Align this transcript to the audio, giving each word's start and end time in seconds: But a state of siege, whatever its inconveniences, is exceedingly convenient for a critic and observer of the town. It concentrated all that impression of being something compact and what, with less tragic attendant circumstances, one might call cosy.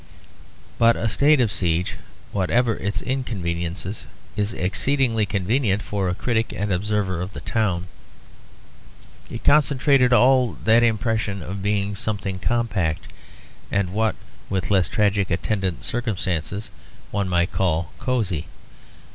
But 0.79 0.95
a 0.95 1.07
state 1.07 1.39
of 1.39 1.51
siege, 1.51 1.95
whatever 2.31 2.75
its 2.75 3.03
inconveniences, 3.03 4.07
is 4.35 4.55
exceedingly 4.55 5.27
convenient 5.27 5.83
for 5.83 6.09
a 6.09 6.15
critic 6.15 6.51
and 6.57 6.73
observer 6.73 7.21
of 7.21 7.33
the 7.33 7.39
town. 7.41 7.85
It 9.29 9.43
concentrated 9.43 10.11
all 10.11 10.53
that 10.63 10.81
impression 10.81 11.43
of 11.43 11.61
being 11.61 11.93
something 11.95 12.39
compact 12.39 13.09
and 13.71 13.93
what, 13.93 14.15
with 14.49 14.71
less 14.71 14.87
tragic 14.87 15.29
attendant 15.29 15.83
circumstances, 15.83 16.71
one 17.11 17.29
might 17.29 17.51
call 17.51 17.91
cosy. 17.99 18.47